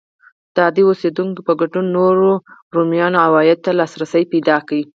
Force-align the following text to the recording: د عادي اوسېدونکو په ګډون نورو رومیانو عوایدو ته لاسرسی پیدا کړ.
د 0.53 0.57
عادي 0.65 0.83
اوسېدونکو 0.87 1.39
په 1.47 1.53
ګډون 1.61 1.85
نورو 1.97 2.29
رومیانو 2.75 3.21
عوایدو 3.25 3.63
ته 3.65 3.71
لاسرسی 3.79 4.23
پیدا 4.33 4.57
کړ. 4.67 4.77